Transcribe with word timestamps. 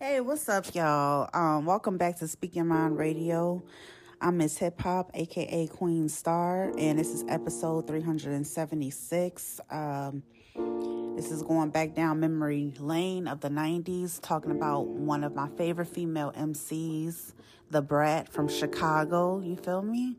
Hey, 0.00 0.20
what's 0.20 0.48
up, 0.48 0.76
y'all? 0.76 1.28
Um, 1.34 1.66
welcome 1.66 1.98
back 1.98 2.18
to 2.18 2.28
Speak 2.28 2.54
Your 2.54 2.64
Mind 2.64 2.96
Radio. 2.96 3.64
I'm 4.20 4.36
Miss 4.36 4.56
Hip 4.58 4.80
Hop, 4.82 5.10
aka 5.12 5.66
Queen 5.66 6.08
Star, 6.08 6.72
and 6.78 7.00
this 7.00 7.08
is 7.08 7.24
episode 7.28 7.88
376. 7.88 9.60
Um, 9.68 10.22
this 11.16 11.32
is 11.32 11.42
going 11.42 11.70
back 11.70 11.96
down 11.96 12.20
memory 12.20 12.74
lane 12.78 13.26
of 13.26 13.40
the 13.40 13.48
90s, 13.48 14.20
talking 14.22 14.52
about 14.52 14.86
one 14.86 15.24
of 15.24 15.34
my 15.34 15.48
favorite 15.56 15.88
female 15.88 16.32
MCs, 16.38 17.32
Da 17.72 17.80
Brat 17.80 18.28
from 18.28 18.46
Chicago. 18.46 19.40
You 19.40 19.56
feel 19.56 19.82
me? 19.82 20.16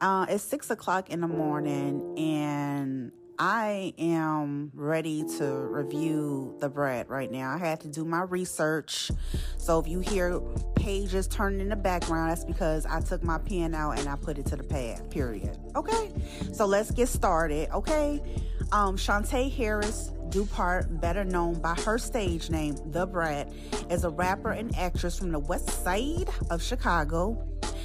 Uh, 0.00 0.26
it's 0.28 0.44
six 0.44 0.70
o'clock 0.70 1.10
in 1.10 1.22
the 1.22 1.28
morning, 1.28 2.16
and 2.16 3.10
I 3.44 3.92
am 3.98 4.70
ready 4.72 5.24
to 5.38 5.52
review 5.52 6.56
Da 6.60 6.68
Brat 6.68 7.08
right 7.08 7.28
now. 7.28 7.52
I 7.52 7.58
had 7.58 7.80
to 7.80 7.88
do 7.88 8.04
my 8.04 8.22
research. 8.22 9.10
So 9.56 9.80
if 9.80 9.88
you 9.88 9.98
hear 9.98 10.38
pages 10.76 11.26
turning 11.26 11.58
in 11.58 11.68
the 11.68 11.74
background, 11.74 12.30
that's 12.30 12.44
because 12.44 12.86
I 12.86 13.00
took 13.00 13.24
my 13.24 13.38
pen 13.38 13.74
out 13.74 13.98
and 13.98 14.08
I 14.08 14.14
put 14.14 14.38
it 14.38 14.46
to 14.46 14.54
the 14.54 14.62
pad, 14.62 15.10
period. 15.10 15.58
Okay? 15.74 16.12
So 16.52 16.66
let's 16.66 16.92
get 16.92 17.08
started, 17.08 17.68
okay? 17.72 18.22
Um, 18.70 18.96
Shawntae 18.96 19.52
Harris 19.52 20.12
Dupart, 20.28 21.00
better 21.00 21.24
known 21.24 21.60
by 21.60 21.74
her 21.80 21.98
stage 21.98 22.48
name, 22.48 22.76
Da 22.92 23.06
Brat, 23.06 23.52
is 23.90 24.04
a 24.04 24.10
rapper 24.10 24.52
and 24.52 24.72
actress 24.76 25.18
from 25.18 25.32
the 25.32 25.40
west 25.40 25.68
side 25.82 26.28
of 26.48 26.62
Chicago. 26.62 27.44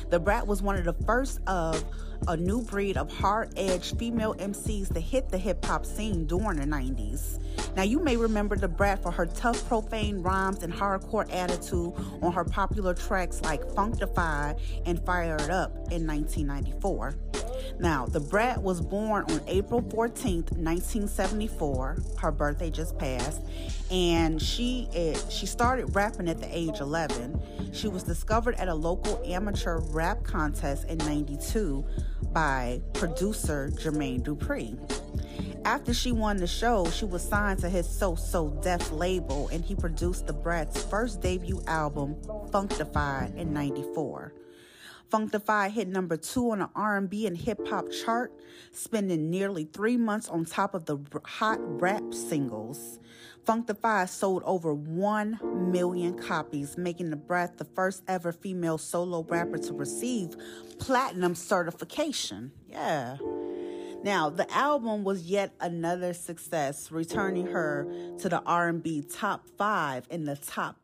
Da 0.10 0.20
Brat 0.20 0.48
was 0.48 0.62
one 0.62 0.78
of 0.78 0.86
the 0.86 0.94
first 1.06 1.42
of 1.48 1.84
a 2.28 2.38
new 2.38 2.62
breed 2.62 2.96
of 2.98 3.12
hard 3.12 3.52
edged 3.58 4.00
female 4.00 4.34
MCs 4.36 4.94
to 4.94 5.00
hit 5.02 5.30
the 5.30 5.38
hip 5.38 5.64
hop 5.66 5.86
scene 5.86 6.26
during 6.26 6.58
the 6.58 6.66
90s. 6.66 7.40
Now, 7.76 7.84
you 7.84 8.00
may 8.00 8.16
remember 8.16 8.56
Da 8.56 8.68
Brat 8.68 9.04
for 9.04 9.12
her 9.12 9.26
tough, 9.26 9.68
profane 9.68 10.24
rhymes 10.24 10.64
and 10.64 10.74
hardcore 10.74 11.32
attitude 11.34 11.94
on 12.22 12.32
her 12.32 12.46
popular 12.46 12.94
tracks 12.94 13.42
like 13.42 13.62
Funkdafied 13.72 14.60
and 14.86 15.06
Fired 15.06 15.52
Up 15.52 15.76
in 15.92 16.08
1994. 16.08 17.14
Now, 17.80 18.06
Da 18.06 18.20
Brat 18.20 18.62
was 18.62 18.82
born 18.82 19.26
on 19.30 19.42
April 19.48 19.82
14th, 19.82 20.52
1974. 20.52 21.98
Her 22.18 22.32
birthday 22.32 22.70
just 22.70 22.98
passed, 22.98 23.42
and 23.92 24.42
she 24.42 24.90
is, 24.94 25.26
she 25.32 25.46
started 25.46 25.96
rapping 25.96 26.28
at 26.30 26.40
the 26.40 26.48
age 26.52 26.80
11. 26.80 27.40
She 27.74 27.88
was 27.88 28.04
discovered 28.04 28.56
at 28.56 28.68
a 28.68 28.74
local 28.74 29.22
amateur 29.26 29.80
rap 29.80 30.24
contest 30.24 30.86
in 30.86 30.98
92 31.00 31.86
by 32.34 32.82
producer 32.94 33.70
Jermaine 33.74 34.24
Dupri. 34.24 34.78
After 35.66 35.94
she 35.94 36.14
won 36.14 36.38
the 36.38 36.48
show, 36.48 36.90
she 36.90 37.06
was 37.06 37.22
signed 37.22 37.60
to 37.60 37.70
his 37.70 37.88
So 37.90 38.16
So 38.16 38.50
Def 38.64 38.92
label 38.92 39.50
and 39.50 39.64
he 39.64 39.76
produced 39.76 40.28
Da 40.28 40.34
Brat's 40.34 40.82
first 40.86 41.22
debut 41.22 41.62
album, 41.68 42.16
Funkdafied, 42.52 43.36
in 43.36 43.54
94. 43.54 44.34
Funkdafied 45.10 45.72
hit 45.72 45.88
number 45.88 46.18
two 46.18 46.52
on 46.52 46.60
the 46.60 46.70
R&B 46.76 47.28
and 47.28 47.38
hip 47.38 47.66
hop 47.68 47.90
chart, 47.92 48.34
spending 48.72 49.30
nearly 49.30 49.66
three 49.66 49.98
months 49.98 50.28
on 50.28 50.46
top 50.46 50.74
of 50.74 50.86
the 50.86 50.98
hot 51.24 51.60
rap 51.82 52.14
singles. 52.14 53.00
Funkdafied 53.46 54.10
sold 54.10 54.44
over 54.46 54.74
1 54.74 55.72
million 55.72 56.18
copies, 56.18 56.78
making 56.78 57.10
Da 57.10 57.16
Brat 57.16 57.58
the 57.58 57.64
first 57.64 58.04
ever 58.08 58.34
female 58.34 58.78
solo 58.78 59.24
rapper 59.24 59.58
to 59.58 59.74
receive 59.74 60.36
platinum 60.80 61.34
certification. 61.34 62.52
Yeah. 62.68 63.16
Now, 64.04 64.30
the 64.30 64.52
album 64.54 65.06
was 65.06 65.24
yet 65.24 65.54
another 65.62 66.14
success, 66.14 66.92
returning 66.92 67.48
her 67.48 67.88
to 68.20 68.30
the 68.30 68.42
R&B 68.42 69.04
top 69.10 69.48
5 69.58 70.08
in 70.10 70.26
the 70.26 70.36
top 70.36 70.78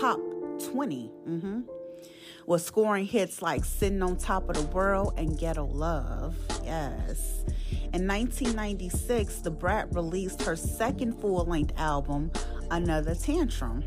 pop 0.00 0.20
20. 0.60 1.10
Mm-hmm. 1.28 1.60
Was 2.46 2.62
scoring 2.64 3.06
hits 3.06 3.40
like 3.40 3.64
Sitting 3.64 4.02
on 4.02 4.18
Top 4.18 4.50
of 4.50 4.56
the 4.56 4.74
World 4.74 5.14
and 5.16 5.38
Ghetto 5.38 5.64
Love. 5.64 6.36
Yes. 6.62 7.42
In 7.94 8.06
1996, 8.06 9.38
Da 9.38 9.50
Brat 9.50 9.94
released 9.94 10.42
her 10.42 10.54
second 10.54 11.18
full 11.20 11.46
length 11.46 11.72
album, 11.78 12.30
Another 12.70 13.14
Tantrum. 13.14 13.82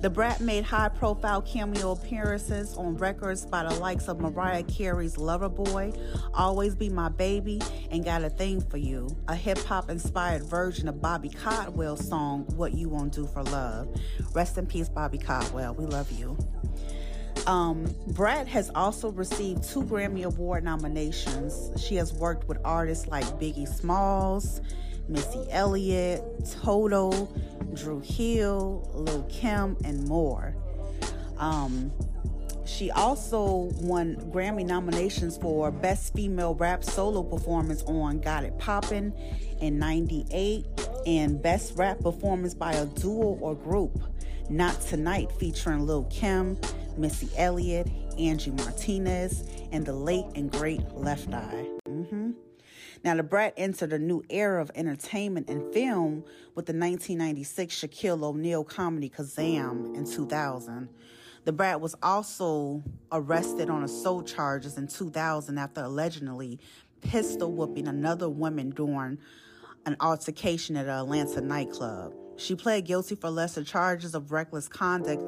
Da 0.00 0.08
Brat 0.08 0.40
made 0.40 0.64
high 0.64 0.88
profile 0.88 1.40
cameo 1.40 1.92
appearances 1.92 2.76
on 2.76 2.96
records 2.96 3.46
by 3.46 3.62
the 3.62 3.74
likes 3.78 4.08
of 4.08 4.20
Mariah 4.20 4.64
Carey's 4.64 5.14
Loverboy, 5.14 5.96
Always 6.34 6.74
Be 6.74 6.88
My 6.88 7.08
Baby, 7.08 7.62
and 7.92 8.04
Got 8.04 8.24
a 8.24 8.30
Thing 8.30 8.60
for 8.60 8.76
You, 8.76 9.08
a 9.28 9.36
hip 9.36 9.58
hop 9.58 9.88
inspired 9.88 10.42
version 10.42 10.88
of 10.88 11.00
Bobby 11.00 11.28
Caldwell's 11.28 12.06
song, 12.06 12.44
What 12.56 12.74
You 12.74 12.88
Won't 12.88 13.12
Do 13.12 13.26
for 13.26 13.44
Love. 13.44 13.88
Rest 14.32 14.58
in 14.58 14.66
peace, 14.66 14.88
Bobby 14.88 15.18
Caldwell. 15.18 15.74
We 15.74 15.86
love 15.86 16.10
you. 16.10 16.36
Um, 17.46 17.94
Brat 18.08 18.48
has 18.48 18.70
also 18.74 19.10
received 19.10 19.64
two 19.64 19.82
Grammy 19.82 20.24
Award 20.24 20.64
nominations. 20.64 21.70
She 21.82 21.96
has 21.96 22.12
worked 22.14 22.48
with 22.48 22.58
artists 22.64 23.06
like 23.08 23.24
Biggie 23.38 23.68
Smalls, 23.68 24.62
Missy 25.08 25.46
Elliott, 25.50 26.22
Toto, 26.62 27.28
Dru 27.74 28.00
Hill, 28.00 28.90
Lil 28.94 29.24
Kim, 29.24 29.76
and 29.84 30.08
more. 30.08 30.56
Um, 31.36 31.92
she 32.64 32.90
also 32.90 33.70
won 33.74 34.16
Grammy 34.32 34.64
nominations 34.64 35.36
for 35.36 35.70
Best 35.70 36.14
Female 36.14 36.54
Rap 36.54 36.82
Solo 36.82 37.22
Performance 37.22 37.82
on 37.82 38.20
Got 38.20 38.44
It 38.44 38.58
Poppin' 38.58 39.12
in 39.60 39.78
98 39.78 40.64
and 41.06 41.42
Best 41.42 41.76
Rap 41.76 42.00
Performance 42.00 42.54
by 42.54 42.72
a 42.72 42.86
Duo 42.86 43.36
or 43.40 43.54
Group, 43.54 44.00
Not 44.48 44.80
Tonight 44.80 45.30
featuring 45.32 45.86
Lil 45.86 46.04
Kim, 46.04 46.58
Missy 46.96 47.28
Elliott, 47.36 47.88
Angie 48.18 48.50
Martinez, 48.50 49.44
and 49.72 49.84
the 49.84 49.92
late 49.92 50.26
and 50.34 50.50
great 50.50 50.82
Left 50.92 51.32
Eye. 51.32 51.66
Mm-hmm. 51.88 52.32
Now, 53.04 53.14
Da 53.14 53.22
Brat 53.22 53.52
entered 53.56 53.92
a 53.92 53.98
new 53.98 54.24
era 54.30 54.62
of 54.62 54.70
entertainment 54.74 55.50
and 55.50 55.72
film 55.74 56.24
with 56.54 56.66
the 56.66 56.72
1996 56.72 57.74
Shaquille 57.74 58.22
O'Neal 58.22 58.64
comedy 58.64 59.10
Kazam 59.10 59.94
in 59.94 60.10
2000. 60.10 60.88
Da 61.44 61.52
Brat 61.52 61.80
was 61.82 61.94
also 62.02 62.82
arrested 63.12 63.68
on 63.68 63.82
assault 63.82 64.26
charges 64.26 64.78
in 64.78 64.86
2000 64.86 65.58
after 65.58 65.82
allegedly 65.82 66.58
pistol 67.02 67.52
whooping 67.52 67.86
another 67.86 68.30
woman 68.30 68.70
during 68.70 69.18
an 69.84 69.96
altercation 70.00 70.76
at 70.76 70.86
an 70.86 70.92
Atlanta 70.92 71.42
nightclub. 71.42 72.14
She 72.36 72.54
pled 72.54 72.86
guilty 72.86 73.14
for 73.14 73.28
lesser 73.28 73.62
charges 73.62 74.14
of 74.14 74.32
reckless 74.32 74.66
conduct, 74.66 75.22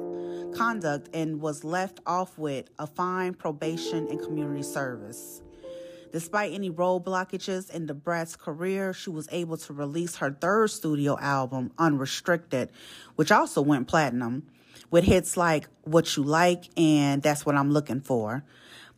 conduct 0.53 1.09
and 1.13 1.41
was 1.41 1.63
left 1.63 1.99
off 2.05 2.37
with 2.37 2.69
a 2.79 2.87
fine, 2.87 3.33
probation, 3.33 4.07
and 4.07 4.21
community 4.21 4.63
service. 4.63 5.41
Despite 6.11 6.53
any 6.53 6.69
road 6.69 7.03
blockages 7.03 7.69
in 7.69 7.85
Da 7.85 7.93
Brat's 7.93 8.35
career, 8.35 8.93
she 8.93 9.09
was 9.09 9.27
able 9.31 9.57
to 9.57 9.73
release 9.73 10.15
her 10.17 10.31
third 10.31 10.69
studio 10.69 11.17
album, 11.19 11.71
Unrestricted, 11.77 12.71
which 13.15 13.31
also 13.31 13.61
went 13.61 13.87
platinum, 13.87 14.47
with 14.89 15.03
hits 15.03 15.35
like 15.35 15.67
What 15.83 16.15
You 16.15 16.23
Like 16.23 16.65
and 16.77 17.21
That's 17.21 17.45
What 17.45 17.55
I'm 17.55 17.71
Looking 17.71 18.01
For. 18.01 18.43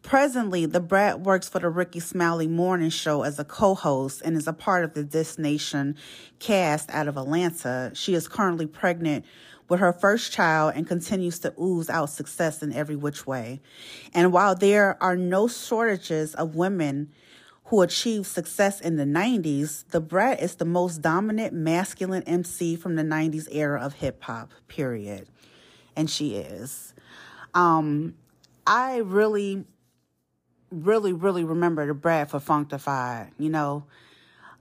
Presently, 0.02 0.66
Da 0.66 0.80
Brat 0.80 1.20
works 1.20 1.50
for 1.50 1.60
the 1.60 1.70
Rickey 1.70 2.00
Smiley 2.00 2.48
Morning 2.48 2.90
Show 2.90 3.24
as 3.24 3.38
a 3.38 3.44
co-host 3.44 4.22
and 4.24 4.38
is 4.38 4.48
a 4.48 4.54
part 4.54 4.86
of 4.86 4.94
the 4.94 5.04
This 5.04 5.38
Nation 5.38 5.98
cast 6.40 6.90
out 6.92 7.08
of 7.08 7.18
Atlanta. 7.18 7.92
She 7.96 8.14
is 8.14 8.28
currently 8.28 8.66
pregnant 8.66 9.26
with 9.70 9.80
her 9.80 9.94
first 9.94 10.32
child 10.32 10.74
and 10.76 10.88
continues 10.88 11.40
to 11.40 11.54
ooze 11.62 11.90
out 11.90 12.10
success 12.10 12.62
in 12.62 12.74
every 12.74 12.96
which 12.96 13.26
way. 13.26 13.62
And 14.14 14.34
while 14.34 14.56
there 14.56 15.02
are 15.02 15.16
no 15.16 15.48
shortages 15.48 16.34
of 16.36 16.56
women 16.56 17.12
who 17.66 17.82
achieved 17.84 18.26
success 18.26 18.82
in 18.82 18.96
the 18.96 19.06
90s, 19.06 19.88
Da 19.92 20.00
Brat 20.00 20.42
is 20.42 20.56
the 20.56 20.66
most 20.66 21.04
dominant 21.04 21.54
masculine 21.54 22.24
MC 22.24 22.76
from 22.76 22.96
the 22.96 23.04
90s 23.04 23.48
era 23.52 23.80
of 23.80 23.94
hip 23.94 24.24
hop, 24.24 24.52
period. 24.68 25.28
And 25.96 26.10
she 26.10 26.36
is. 26.36 26.96
Um, 27.54 28.16
I 28.66 28.98
really, 28.98 29.66
really, 30.72 31.14
really 31.14 31.44
remember 31.44 31.86
Da 31.86 31.94
Brat 31.94 32.32
for 32.32 32.40
Funkdafied. 32.40 33.32
You 33.38 33.50
know, 33.50 33.86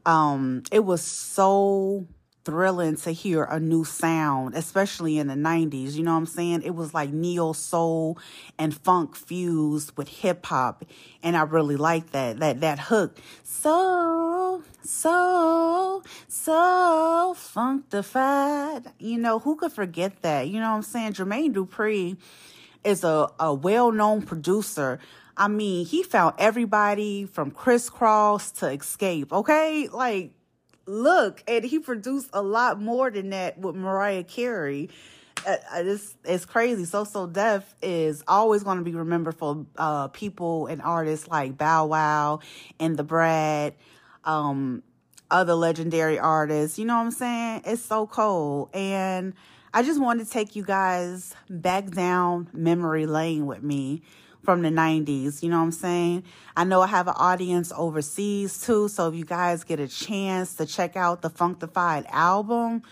um, 0.04 0.64
it 0.70 0.81
was 0.81 1.00
so 1.00 2.06
thrilling 2.49 2.97
to 2.97 3.11
hear 3.12 3.45
a 3.45 3.61
new 3.61 3.85
sound, 3.85 4.55
especially 4.55 5.19
in 5.19 5.27
the 5.27 5.35
90s. 5.35 5.93
You 5.93 6.03
know 6.03 6.12
what 6.12 6.21
I'm 6.21 6.27
saying? 6.27 6.62
It 6.62 6.75
was 6.75 6.95
like 6.95 7.12
neo 7.12 7.53
soul 7.53 8.17
and 8.59 8.75
funk 8.75 9.15
fused 9.17 9.95
with 9.99 10.09
hip 10.09 10.47
hop. 10.47 10.83
And 11.23 11.37
I 11.37 11.43
really 11.43 11.77
like 11.77 12.12
that. 12.12 12.41
That 12.41 12.62
that 12.62 12.79
hook. 12.79 13.19
So, 13.45 14.62
so, 14.83 16.03
so 16.27 17.37
funkdafied. 17.37 18.93
You 18.99 19.19
know, 19.19 19.41
who 19.41 19.56
could 19.56 19.73
forget 19.73 20.23
that? 20.23 20.49
You 20.49 20.61
know 20.61 20.71
what 20.71 20.77
I'm 20.77 20.83
saying? 20.85 21.12
Jermaine 21.12 21.53
Dupri 21.53 22.17
is 22.83 23.05
a, 23.05 23.29
a 23.39 23.53
well 23.53 23.93
known 23.93 24.23
producer. 24.23 25.00
I 25.37 25.49
mean, 25.49 25.85
he 25.85 26.03
found 26.03 26.37
everybody 26.39 27.27
from 27.27 27.50
Kris 27.50 27.91
Kross 27.91 28.59
to 28.61 28.65
Xscape, 28.67 29.33
okay? 29.33 29.87
Like, 29.93 30.33
look, 30.88 31.43
and 31.46 31.64
he 31.64 31.79
produced 31.79 32.31
a 32.32 32.43
lot 32.43 32.81
more 32.81 33.11
than 33.11 33.31
that 33.31 33.58
with 33.58 33.76
Mariah 33.76 34.25
Carey. 34.25 34.90
Uh, 35.46 35.56
uh 35.73 35.82
it's, 35.85 36.17
it's 36.25 36.44
crazy. 36.44 36.85
So 36.85 37.05
So 37.05 37.26
Def 37.26 37.75
is 37.82 38.25
always 38.26 38.62
going 38.62 38.79
to 38.79 38.85
be 38.85 38.94
remembered 38.94 39.37
for 39.37 39.67
uh, 39.76 40.08
people 40.08 40.67
and 40.67 40.82
artists 40.82 41.29
like 41.29 41.56
Bow 41.56 41.87
Wow 41.87 42.40
and 42.81 42.96
Da 42.96 43.05
Brat, 43.05 43.76
um, 44.25 44.82
other 45.31 45.55
legendary 45.55 46.19
artists. 46.19 46.79
You 46.79 46.87
know 46.87 46.96
what 46.96 47.05
I'm 47.05 47.11
saying? 47.11 47.62
It's 47.67 47.82
so 47.82 48.06
cool. 48.06 48.70
And 48.73 49.35
I 49.73 49.82
just 49.82 50.00
wanted 50.00 50.26
to 50.26 50.31
take 50.32 50.56
you 50.56 50.64
guys 50.64 51.35
back 51.50 51.90
down 51.90 52.49
memory 52.52 53.06
lane 53.06 53.46
with 53.46 53.62
me 53.62 54.02
from 54.43 54.62
the 54.62 54.70
90s. 54.70 55.43
You 55.43 55.50
know 55.50 55.58
what 55.58 55.64
I'm 55.64 55.73
saying? 55.73 56.25
I 56.56 56.64
know 56.64 56.81
I 56.81 56.87
have 56.87 57.08
an 57.08 57.14
audience 57.17 57.73
overseas 57.76 58.61
too. 58.61 58.88
So 58.88 59.08
if 59.08 59.14
you 59.14 59.25
guys 59.25 59.64
get 59.64 59.81
a 59.81 59.88
chance 59.88 60.55
to 60.55 60.67
check 60.67 60.96
out 60.96 61.23
the 61.23 61.31
Funkdafied 61.31 62.06
album, 62.08 62.82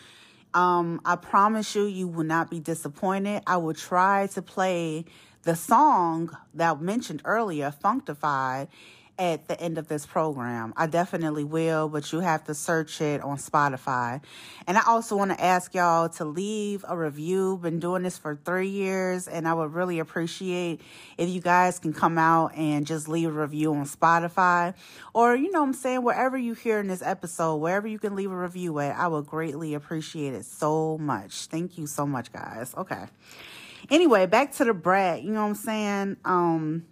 um, 0.54 1.00
I 1.04 1.16
promise 1.16 1.74
you, 1.74 1.84
you 1.84 2.08
will 2.08 2.24
not 2.24 2.50
be 2.50 2.60
disappointed. 2.60 3.42
I 3.46 3.58
will 3.58 3.74
try 3.74 4.26
to 4.28 4.42
play 4.42 5.04
the 5.42 5.54
song 5.54 6.36
that 6.54 6.76
I 6.76 6.80
mentioned 6.80 7.22
earlier, 7.24 7.72
Funkdafied, 7.84 8.68
at 9.18 9.48
the 9.48 9.60
end 9.60 9.78
of 9.78 9.88
this 9.88 10.06
program. 10.06 10.72
I 10.76 10.86
definitely 10.86 11.44
will, 11.44 11.88
but 11.88 12.12
you 12.12 12.20
have 12.20 12.44
to 12.44 12.54
search 12.54 13.00
it 13.00 13.22
on 13.22 13.38
Spotify. 13.38 14.22
And 14.66 14.76
I 14.76 14.82
also 14.86 15.16
want 15.16 15.30
to 15.30 15.42
ask 15.42 15.74
y'all 15.74 16.08
to 16.10 16.24
leave 16.24 16.84
a 16.88 16.96
review. 16.96 17.58
Been 17.62 17.80
doing 17.80 18.02
this 18.02 18.18
for 18.18 18.38
three 18.44 18.68
years, 18.68 19.28
and 19.28 19.48
I 19.48 19.54
would 19.54 19.72
really 19.72 19.98
appreciate 19.98 20.80
if 21.16 21.28
you 21.28 21.40
guys 21.40 21.78
can 21.78 21.92
come 21.92 22.18
out 22.18 22.54
and 22.54 22.86
just 22.86 23.08
leave 23.08 23.28
a 23.28 23.32
review 23.32 23.74
on 23.74 23.86
Spotify 23.86 24.74
or, 25.14 25.34
you 25.34 25.50
know 25.50 25.62
I'm 25.62 25.72
saying, 25.72 26.02
wherever 26.02 26.36
you 26.36 26.54
hear 26.54 26.78
in 26.78 26.88
this 26.88 27.02
episode, 27.02 27.56
wherever 27.56 27.86
you 27.88 27.98
can 27.98 28.14
leave 28.14 28.30
a 28.30 28.36
review 28.36 28.78
at, 28.80 28.96
I 28.96 29.08
would 29.08 29.26
greatly 29.26 29.74
appreciate 29.74 30.34
it 30.34 30.44
so 30.44 30.98
much. 30.98 31.46
Thank 31.46 31.78
you 31.78 31.86
so 31.86 32.06
much, 32.06 32.32
guys. 32.32 32.74
Okay. 32.76 33.04
Anyway, 33.90 34.26
back 34.26 34.52
to 34.52 34.64
Da 34.64 34.72
Brat. 34.72 35.22
You 35.22 35.32
know 35.32 35.42
what 35.42 35.48
I'm 35.48 35.54
saying? 35.54 36.16
Um, 36.24 36.86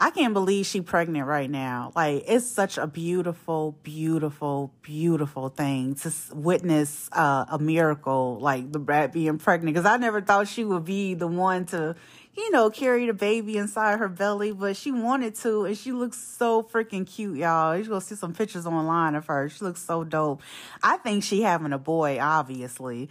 I 0.00 0.10
can't 0.10 0.32
believe 0.32 0.66
she 0.66 0.80
pregnant 0.80 1.26
right 1.26 1.50
now. 1.50 1.92
Like 1.96 2.24
it's 2.28 2.46
such 2.46 2.78
a 2.78 2.86
beautiful, 2.86 3.76
beautiful, 3.82 4.72
beautiful 4.82 5.48
thing 5.48 5.96
to 5.96 6.12
witness 6.32 7.08
uh, 7.12 7.46
a 7.50 7.58
miracle 7.58 8.38
like 8.40 8.70
Da 8.70 8.78
Brat 8.78 9.12
being 9.12 9.38
pregnant. 9.38 9.74
Because 9.74 9.86
I 9.86 9.96
never 9.96 10.20
thought 10.20 10.46
she 10.46 10.64
would 10.64 10.84
be 10.84 11.14
the 11.14 11.26
one 11.26 11.66
to, 11.66 11.96
you 12.36 12.50
know, 12.50 12.70
carried 12.70 13.08
a 13.08 13.14
baby 13.14 13.56
inside 13.56 13.98
her 13.98 14.08
belly, 14.08 14.52
but 14.52 14.76
she 14.76 14.92
wanted 14.92 15.34
to, 15.36 15.64
and 15.64 15.76
she 15.76 15.92
looks 15.92 16.18
so 16.18 16.62
freaking 16.62 17.06
cute, 17.06 17.38
y'all. 17.38 17.76
You're 17.76 17.86
gonna 17.86 18.00
see 18.00 18.14
some 18.14 18.34
pictures 18.34 18.66
online 18.66 19.14
of 19.14 19.26
her. 19.26 19.48
She 19.48 19.64
looks 19.64 19.82
so 19.82 20.04
dope. 20.04 20.42
I 20.82 20.98
think 20.98 21.24
she 21.24 21.42
having 21.42 21.72
a 21.72 21.78
boy, 21.78 22.18
obviously. 22.20 23.08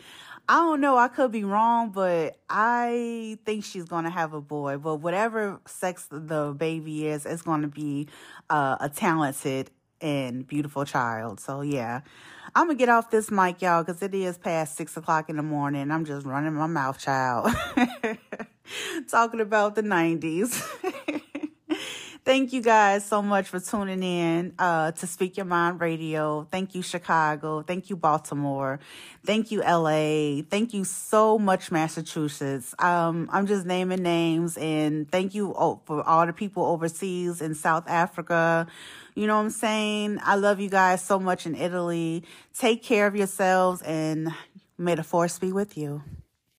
I 0.49 0.55
don't 0.55 0.79
know. 0.79 0.97
I 0.97 1.09
could 1.09 1.31
be 1.31 1.43
wrong, 1.43 1.89
but 1.89 2.37
I 2.49 3.37
think 3.45 3.65
she's 3.65 3.83
to 4.05 4.09
have 4.09 4.33
a 4.33 4.39
boy. 4.39 4.77
But 4.77 4.97
whatever 4.97 5.59
sex 5.65 6.07
the 6.09 6.55
baby 6.57 7.07
is, 7.07 7.25
it's 7.25 7.43
to 7.63 7.67
be 7.67 8.07
uh, 8.49 8.77
a 8.79 8.87
talented 8.87 9.71
and 9.99 10.47
beautiful 10.47 10.85
child. 10.85 11.41
So, 11.41 11.61
yeah. 11.61 12.01
I'm 12.55 12.69
to 12.69 12.75
get 12.75 12.87
off 12.87 13.11
this 13.11 13.29
mic, 13.29 13.61
y'all, 13.61 13.83
because 13.83 14.01
it 14.01 14.15
is 14.15 14.37
past 14.37 14.77
six 14.77 14.95
o'clock 14.95 15.29
in 15.29 15.35
the 15.35 15.43
morning. 15.43 15.91
I'm 15.91 16.05
just 16.05 16.25
running 16.25 16.53
my 16.53 16.67
mouth, 16.67 16.97
child. 16.97 17.53
Talking 19.09 19.41
about 19.41 19.75
the 19.75 19.83
90s. 19.83 20.61
Thank 22.27 22.51
you 22.51 22.61
guys 22.61 23.05
so 23.05 23.21
much 23.21 23.47
for 23.47 23.61
tuning 23.61 24.03
in 24.03 24.53
uh, 24.59 24.91
to 24.91 25.07
Speak 25.07 25.37
Your 25.37 25.45
Mind 25.45 25.79
Radio. 25.79 26.45
Thank 26.51 26.75
you, 26.75 26.81
Chicago. 26.81 27.61
Thank 27.61 27.89
you, 27.89 27.95
Baltimore. 27.95 28.81
Thank 29.25 29.49
you, 29.49 29.61
LA. 29.61 30.41
Thank 30.49 30.73
you 30.73 30.83
so 30.83 31.39
much, 31.39 31.71
Massachusetts. 31.71 32.75
Um, 32.79 33.29
I'm 33.31 33.47
just 33.47 33.65
naming 33.65 34.03
names 34.03 34.57
and 34.57 35.09
thank 35.09 35.35
you 35.35 35.53
for 35.85 36.03
all 36.03 36.25
the 36.25 36.33
people 36.33 36.65
overseas 36.65 37.41
in 37.41 37.55
South 37.55 37.87
Africa. 37.87 38.67
You 39.15 39.25
know 39.25 39.37
what 39.37 39.43
I'm 39.43 39.49
saying? 39.49 40.19
I 40.21 40.35
love 40.35 40.59
you 40.59 40.69
guys 40.69 41.01
so 41.01 41.19
much 41.19 41.45
in 41.45 41.55
Italy. 41.55 42.25
Take 42.53 42.83
care 42.83 43.07
of 43.07 43.15
yourselves 43.15 43.81
and 43.83 44.33
may 44.77 44.95
the 44.95 45.03
force 45.03 45.39
be 45.39 45.53
with 45.53 45.77
you. 45.77 46.03